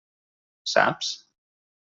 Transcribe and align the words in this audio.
Saps? 0.73 1.13